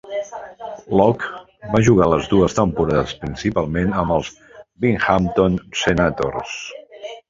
[0.99, 1.41] Locke
[1.75, 4.35] va jugar les dues temporades principalment amb els
[4.89, 6.63] Binghamton Senators.